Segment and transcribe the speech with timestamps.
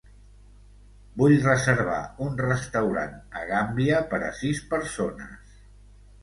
[1.21, 1.99] Vull reservar
[2.29, 5.55] un restaurant a Gambia per a sis persones.